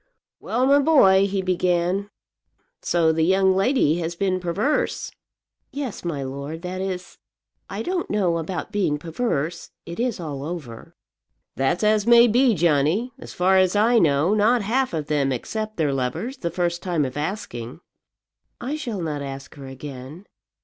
[0.39, 2.09] "Well, my boy," he began,
[2.81, 5.11] "so the young lady has been perverse."
[5.71, 6.63] "Yes, my lord.
[6.63, 7.19] That is,
[7.69, 9.69] I don't know about being perverse.
[9.85, 10.95] It is all over."
[11.55, 13.11] "That's as may be, Johnny.
[13.19, 17.05] As far as I know, not half of them accept their lovers the first time
[17.05, 17.79] of asking."
[18.59, 20.25] "I shall not ask her again."